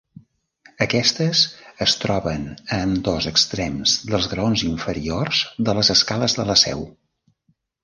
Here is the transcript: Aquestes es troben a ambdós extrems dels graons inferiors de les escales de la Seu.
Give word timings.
Aquestes 0.85 1.41
es 1.85 1.93
troben 2.03 2.47
a 2.55 2.79
ambdós 2.87 3.29
extrems 3.33 3.95
dels 4.15 4.27
graons 4.33 4.65
inferiors 4.71 5.45
de 5.69 5.79
les 5.81 5.95
escales 5.99 6.39
de 6.41 6.49
la 6.53 6.61
Seu. 6.67 6.85